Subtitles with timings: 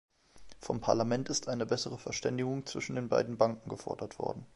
[0.59, 4.47] Vom Parlament ist eine bessere Verständigung zwischen den beiden Banken gefordert worden.